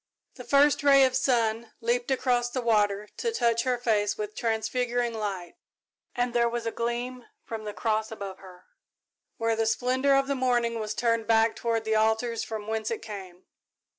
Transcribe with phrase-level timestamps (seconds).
[0.33, 5.13] The first ray of sun leaped across the water, to touch her face with transfiguring
[5.13, 5.53] light,
[6.15, 8.63] and there was a gleam from the cross above her,
[9.37, 13.03] where the splendour of the morning was turned back toward the altars from whence it
[13.03, 13.45] came.